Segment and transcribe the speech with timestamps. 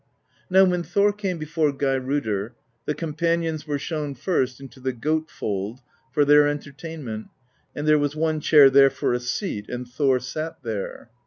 [0.49, 2.53] "Now when Thor came before Geirrodr,
[2.87, 5.77] the com panions were shown first into the goat fold^
[6.11, 7.25] for their en tertainment,
[7.75, 11.11] and there was one chair there for a seat, and Thor sat there.